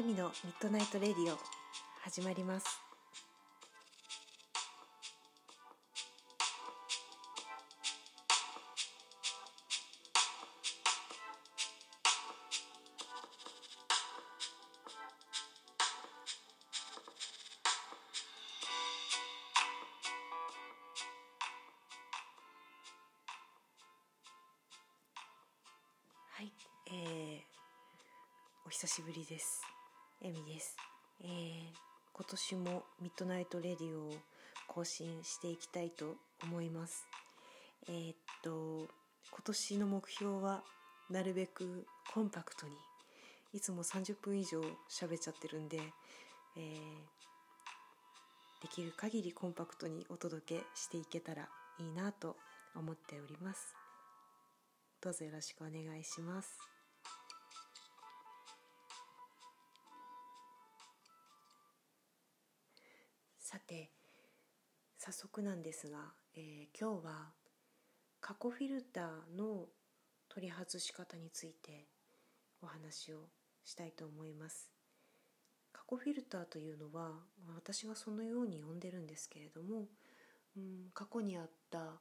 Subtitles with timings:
[0.00, 1.36] エミのミッドナイトレディオ
[2.00, 2.80] 始まります
[26.30, 26.50] はい、
[26.86, 27.40] えー、
[28.66, 29.60] お久しぶりです。
[30.22, 30.76] エミです。
[31.22, 31.28] えー、
[32.12, 34.12] 今年も Midnight Radio を
[34.68, 37.06] 更新していきたいと思います。
[37.88, 38.86] えーっと
[39.30, 40.62] 今年の目標は
[41.08, 42.72] なるべくコンパクトに
[43.54, 45.78] いつも30分以上喋っちゃってるんで、
[46.56, 46.62] えー
[48.60, 52.36] できる限りコンパクトにお届けしていけたらいいなと
[52.76, 53.74] 思っております。
[55.00, 56.58] どうぞよろしくお願いします。
[63.50, 63.90] さて
[64.96, 65.98] 早速なんですが、
[66.36, 67.30] えー今日は
[68.20, 69.66] 過去フィルターの
[70.28, 71.88] 取り外し方について
[72.62, 73.24] お話を
[73.64, 74.70] したいと思います。
[75.72, 77.10] 過去フィルターというのは
[77.56, 79.86] 私がそのように呼んでるんですけれども、
[80.56, 81.94] うん、過去にあった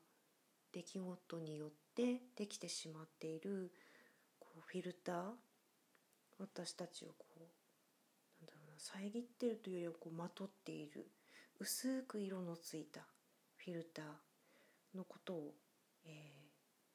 [0.71, 3.71] 出来事によってできてしまっている
[4.39, 5.23] こうフィルター
[6.37, 7.41] 私たちをこう
[8.39, 11.07] なんだろうな遮ってるというよりはこうまとっている
[11.59, 13.01] 薄く色のついた
[13.57, 15.53] フィルターのことを、
[16.05, 16.49] えー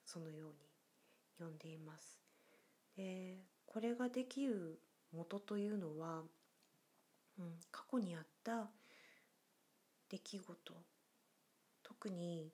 [0.04, 0.54] そのように
[1.38, 2.20] 呼んでいます。
[2.96, 4.78] でこれができる
[5.12, 6.22] 元というのは、
[7.38, 8.68] うん、過去にあった
[10.08, 10.74] 出来事
[11.82, 12.52] 特に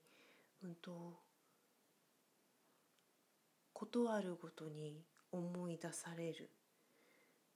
[0.62, 1.19] うんと
[3.75, 6.49] ことあるごとに思い出される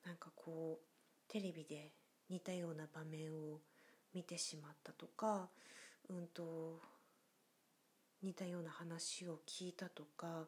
[0.04, 1.92] なんかこうテレビで
[2.28, 3.60] 似たような場面を
[4.14, 5.48] 見てしまったとか
[6.08, 6.80] うんと
[8.22, 10.46] 似たような話を聞いたとかなん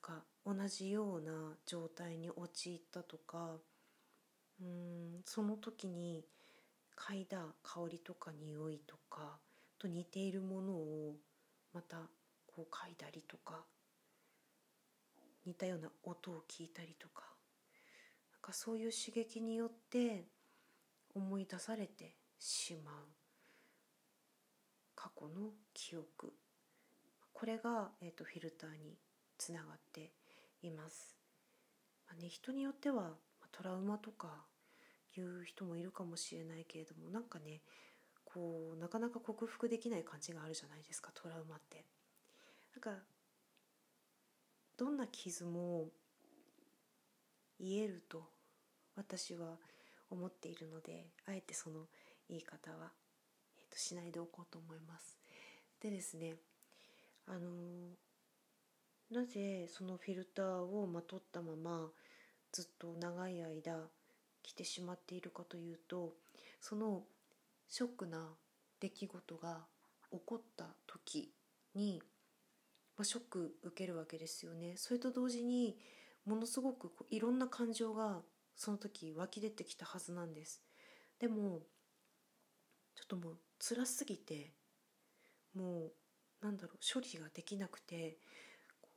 [0.00, 1.32] か同じような
[1.66, 3.56] 状態に陥ったとか
[4.60, 6.24] うんその時に
[6.96, 9.38] 嗅いだ香りとか匂いとか
[9.78, 11.14] と似ているものを
[11.72, 11.96] また
[12.46, 13.64] こう嗅いだりとか
[15.46, 17.22] 似たような音を聞いたりとか
[18.32, 20.24] なんかそういう刺激によって
[21.14, 22.94] 思い出されてしまう
[24.96, 26.32] 過去の記憶
[27.32, 28.98] これが、えー、とフィルターに
[29.38, 30.12] つながって
[30.62, 31.16] います。
[32.06, 33.12] まあね、人によっては
[33.52, 34.44] トラウマとか
[35.16, 37.62] いう人もいるかもしれないけれどもなんかね
[38.24, 41.84] こうなかなか克服できない感じがあるじゃないですかトラウマって。
[42.74, 43.02] なんか
[44.76, 45.88] どんな傷も
[47.58, 48.22] 癒えると
[48.96, 49.56] 私は
[50.10, 51.86] 思っているのであえてその
[52.30, 52.92] 言い方は、
[53.58, 55.18] えー、としないでおこうと思います。
[55.80, 56.36] でですね
[57.26, 57.96] あの
[59.10, 61.90] なぜそのフィルターをまとったまま
[62.52, 63.88] ずっと長い間
[64.42, 66.14] 来てしまっているかというと
[66.60, 67.02] その
[67.68, 68.28] ショックな
[68.80, 69.58] 出来事が
[70.10, 71.32] 起こった時
[71.74, 72.02] に、
[72.96, 74.74] まあ、ショック受けるわけですよね。
[74.76, 75.76] それと同時に
[76.26, 78.22] ものすごくこういろんな感情が
[78.56, 80.62] その時湧き出てきたはずなんです。
[81.18, 81.60] でも
[83.00, 84.52] ちょっともう辛すぎて
[85.54, 85.86] も
[86.42, 88.18] うなんだろう処理ができなくて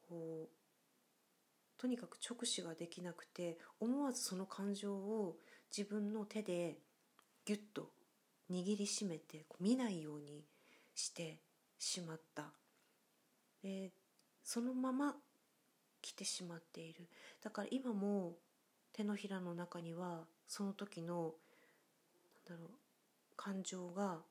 [0.09, 0.49] こう
[1.77, 5.37] とにかく直視ができなくて思わずその感情を
[5.75, 6.77] 自分の手で
[7.45, 7.89] ギュッと
[8.51, 10.43] 握りしめて見ないように
[10.95, 11.39] して
[11.79, 12.43] しまった。
[13.63, 13.91] で
[14.43, 15.15] そのまま
[16.01, 17.07] 来てしまっている。
[17.41, 18.33] だから今も
[18.91, 21.33] 手のひらの中にはその時の
[22.47, 22.82] なんだろう
[23.35, 24.21] 感情が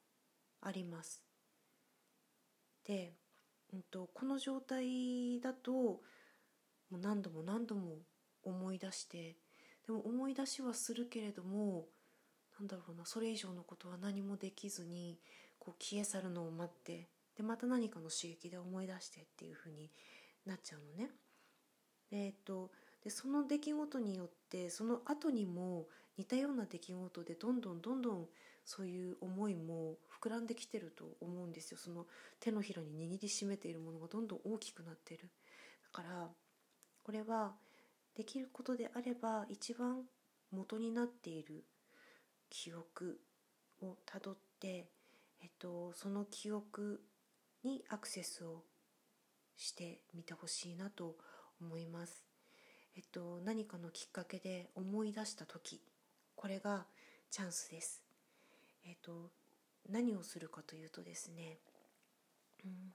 [0.60, 1.22] あります
[2.84, 3.14] で、
[3.72, 6.00] うん、とこの状態だとも
[6.92, 7.98] う何度も何度も
[8.42, 9.36] 思い出して
[9.86, 11.86] でも思い出しはするけれども
[12.58, 15.18] なんだろうなそれ以上のことは何もできずに
[15.58, 19.90] こう消え去るのを待ってでまた何かの刺激で思い出してっていうふうに
[20.44, 21.10] なっちゃうのね。
[22.10, 22.70] でえっと
[23.02, 25.86] でその出来事によってその後にも
[26.18, 28.28] 似たような出来事でどんどんどんどん
[28.64, 31.78] そういう思いも膨らんできてると思うんですよ。
[31.78, 32.06] その
[32.40, 35.30] 手のひらに握りしめているものがどんどん大きくなってる。
[35.92, 36.28] だから
[37.02, 37.54] これは
[38.14, 40.02] できることであれば一番
[40.50, 41.64] 元になっている
[42.50, 43.18] 記憶
[43.80, 44.90] をたどって、
[45.42, 47.00] えっと、その記憶
[47.64, 48.62] にアクセスを
[49.56, 51.16] してみてほしいなと
[51.60, 52.24] 思います。
[52.94, 55.80] えっと、何かのきっかけで思い出した時
[56.36, 56.86] これが
[57.30, 58.01] チャンスです。
[58.84, 59.30] えっ、と
[59.88, 61.58] 何をするかというとですね、
[62.64, 62.94] うん、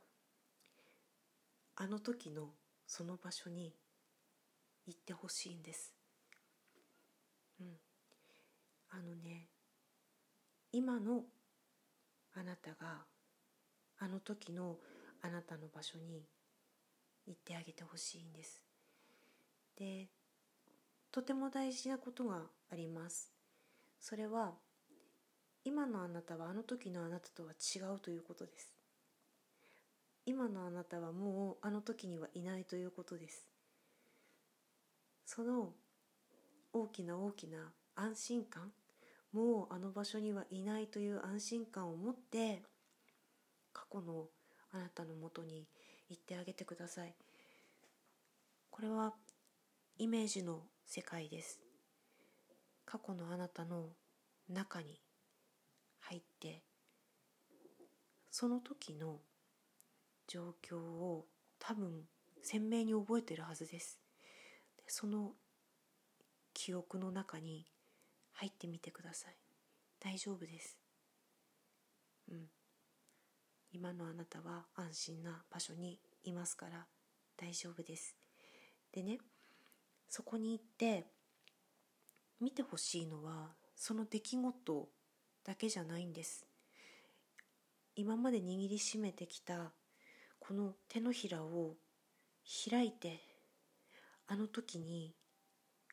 [1.75, 2.49] あの時の
[2.85, 3.73] その場所に
[4.85, 5.93] 行ってほしいんです。
[7.59, 7.67] うん。
[8.89, 9.47] あのね
[10.71, 11.23] 今の
[12.33, 13.05] あなたが
[13.99, 14.77] あの時の
[15.21, 16.23] あなたの場所に
[17.25, 18.63] 行ってあげてほしいんです。
[19.77, 20.07] で
[21.11, 23.33] とても大事なことがあります。
[23.99, 24.53] それは
[25.67, 28.71] 今のあなたはあの時のあなたとは違うということです。
[30.25, 33.45] 今のあなたはもうあの時にはいないということです。
[35.25, 35.73] その
[36.71, 37.57] 大きな大きな
[37.97, 38.71] 安心感
[39.33, 42.61] もうあの場所にはいないという安心感を持って
[43.73, 44.27] 過去の
[44.71, 45.67] あなたのもとに
[46.09, 47.13] 行ってあげてください。
[48.71, 49.11] これは
[49.97, 51.59] イメージの世界です。
[52.85, 53.89] 過去のあなたの
[54.47, 54.97] 中に
[56.09, 56.63] 入って
[58.31, 59.19] その時の
[60.27, 61.25] 状況を
[61.59, 62.03] 多分
[62.43, 63.99] 鮮明に覚えてるはずです。
[64.77, 65.31] でその
[66.53, 67.65] 記憶の中に
[68.33, 69.35] 入ってみてください。
[69.99, 70.77] 大丈夫です。
[72.29, 72.45] うん。
[73.71, 76.85] 今のあなたは安心な場所にいますから
[77.37, 78.15] 大丈夫です。
[78.91, 79.19] でね
[80.09, 81.05] そこに行って
[82.39, 84.89] 見てほしいのはその出来事
[85.47, 86.45] だけじゃないんです。
[87.95, 89.71] 今まで握りしめてきた
[90.39, 91.77] この手のひらを
[92.69, 93.21] 開いて
[94.27, 95.15] あの時に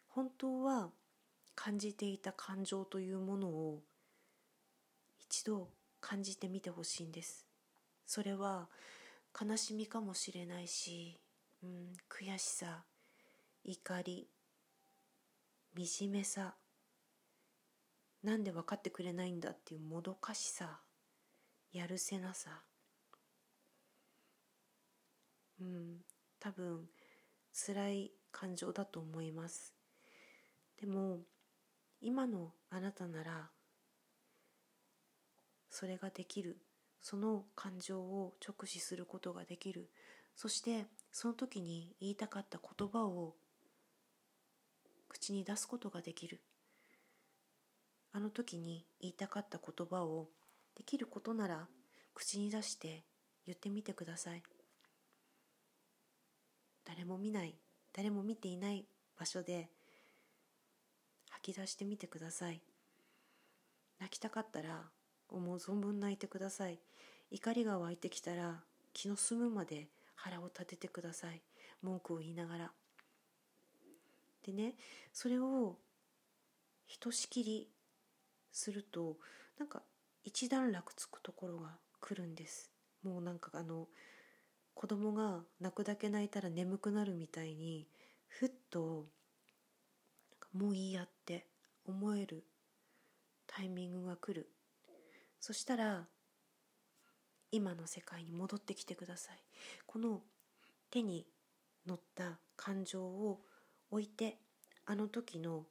[0.09, 0.91] 本当は
[1.55, 3.83] 感じていた感情というものを
[5.21, 5.69] 一度
[6.01, 7.47] 感じてみてほしいんです。
[8.07, 8.69] それは
[9.41, 11.17] 悲しみかもしれないし、
[11.63, 12.83] うん、悔しさ
[13.65, 14.29] 怒り
[15.77, 16.55] 惨めさ
[18.25, 20.81] なんで分かってくれないんだっていうもどかしさ
[21.73, 22.63] やるせなさ。
[25.61, 25.99] うん。
[26.41, 26.89] 多分
[27.53, 29.75] 辛い感情だと思います。
[30.81, 31.19] でも
[32.01, 33.51] 今のあなたなら
[35.69, 36.57] それができる。
[37.03, 39.91] その感情を直視することができる。
[40.35, 43.35] そしてその時に言いたかった言葉を
[45.11, 46.41] 口に出すことができる。
[48.17, 50.29] あの時に言いたかった言葉を
[50.77, 51.67] できることなら
[52.15, 53.03] 口に出して
[53.45, 54.43] 言ってみてください。
[56.85, 57.57] 誰も見ない
[57.93, 58.87] 誰も見ていない
[59.19, 59.69] 場所で
[61.31, 62.63] 吐き出してみてください。
[63.99, 64.83] 泣きたかったら
[65.29, 66.79] 思う存分泣いてください。
[67.33, 68.61] 怒りが湧いてきたら
[68.93, 71.43] 気の済むまで腹を立ててください。
[71.83, 72.73] 文句を言いながら。
[74.47, 74.77] でね
[75.13, 75.79] それを
[76.87, 77.74] ひとしきり
[78.55, 79.19] すると
[79.59, 79.83] なんか
[80.23, 82.71] 一段落つくところが来るんです。
[83.03, 83.89] もうなんかあの
[84.73, 87.87] 子供が泣くだけ泣いたら眠くなるみたいに
[88.27, 89.07] ふっと
[90.53, 91.47] もういいやって
[91.85, 92.45] 思える
[93.47, 94.49] タイミングが来る。
[95.41, 96.07] そしたら
[97.51, 99.37] 今の世界に戻ってきてください。
[99.87, 100.23] この
[100.91, 101.27] 手に
[101.87, 103.41] 乗った感情を
[103.91, 104.39] 置いて
[104.87, 105.67] あの時の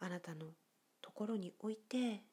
[0.00, 0.46] あなたの
[1.14, 2.24] ところに置いて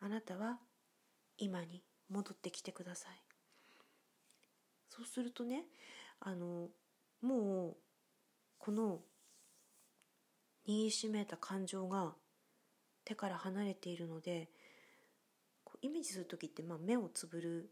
[0.00, 0.58] あなたは
[1.38, 3.22] 今に戻ってきてください。
[4.90, 5.64] そうするとね
[6.18, 6.70] あの
[7.22, 7.76] もう
[8.58, 8.98] この
[10.66, 12.14] 握りしめた感情が
[13.04, 14.48] 手から離れているので
[15.82, 17.70] イメージする時って、まあ、目をつぶる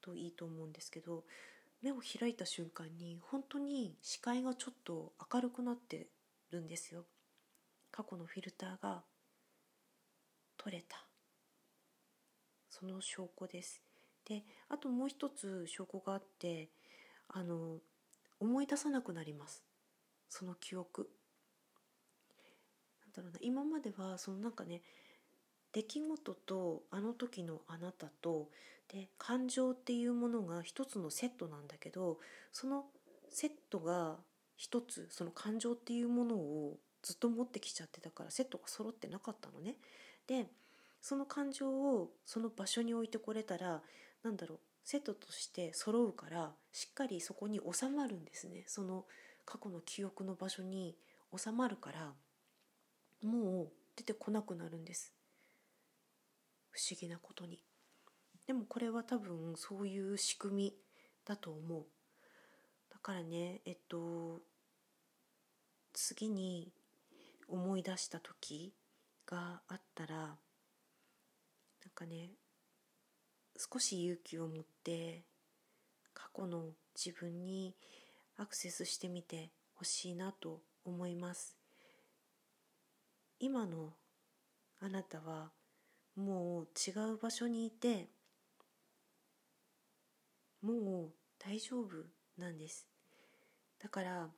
[0.00, 1.24] といいと思うんですけど
[1.82, 6.06] 目を開いた瞬間に本当に視界がちょっと明るくなって
[6.52, 7.04] るんですよ。
[7.98, 9.02] 過去のフィルターが
[10.56, 11.04] 取れた。
[12.70, 13.82] その証拠です。
[14.24, 16.68] であともう一つ証拠があって
[17.26, 17.78] あの
[18.38, 19.64] 思い出さなくなります。
[20.28, 21.10] その記憶。
[23.00, 24.82] なんだろうな今まではそのなんかね
[25.72, 28.50] 出来事とあの時のあなたと
[28.86, 32.20] で感情っていうものが一つのセットなんだけど
[32.52, 32.84] その
[33.28, 34.18] セットが
[34.56, 39.76] 一つその感情っていうものをずっと持ってきちゃってたからセットが揃ってなかったのね。
[40.26, 40.46] で
[41.00, 43.82] その感情をその場所に置いてこれたら
[44.22, 48.64] なんだろうセットとして揃うからしっかりそこに収まるんですね。
[48.66, 49.04] その
[49.44, 50.96] 過去の記憶の場所に
[51.36, 52.12] 収まるから
[53.22, 55.12] もう出てこなくなるんです。
[56.70, 57.62] 不思議なことに。
[58.46, 60.74] でもこれは多分そういう仕組み
[61.24, 61.86] だと思う。
[62.90, 64.40] だからねえっと
[65.92, 66.72] 次に
[67.48, 68.74] 思い出した時
[69.26, 70.36] があったらなん
[71.94, 72.30] かね
[73.56, 75.24] 少し勇気を持って
[76.14, 77.74] 過去の自分に
[78.36, 81.56] アクセスしてみてほしいなと思います。
[83.40, 83.92] 今の
[84.80, 85.50] あなたは
[86.16, 88.08] もう違う場所にいて
[90.60, 92.04] もう大丈夫
[92.36, 92.86] なんです。
[93.80, 94.28] だから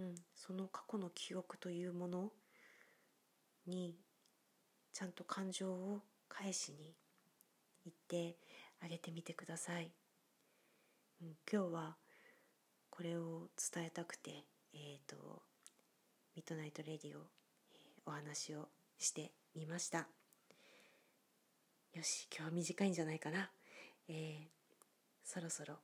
[0.00, 0.14] うん。
[0.34, 2.32] その過去の記憶というもの
[3.66, 3.94] に
[4.92, 6.94] ちゃんと感情を返しに
[7.84, 8.36] 行って
[8.82, 9.90] あげてみてください、
[11.22, 11.96] うん、今日は
[12.88, 15.42] これを伝えたくてえっ、ー、と
[16.34, 17.22] Midnight Radio、え、
[18.06, 20.06] お話をしてみました。
[21.92, 23.50] よし今日は短いんじゃないかな。
[24.08, 24.46] えー、
[25.24, 25.74] そろそろ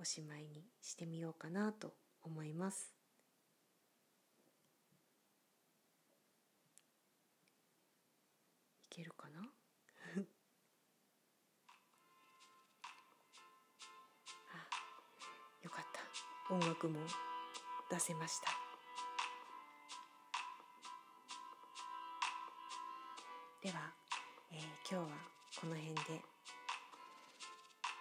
[0.00, 2.92] おしまいにしてみようかなと思います。
[8.90, 9.40] いけるかな？
[14.52, 14.68] あ
[15.62, 16.54] よかった。
[16.54, 17.00] 音楽も
[17.90, 18.50] 出せました。
[23.62, 23.94] では、
[24.52, 24.60] えー、
[24.90, 25.18] 今日は
[25.60, 26.22] この辺で。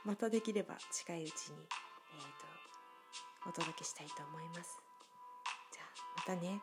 [0.06, 1.68] またできれば近いうちに、
[3.48, 4.78] お届けしたいと思います。
[5.72, 6.62] じゃあまたね。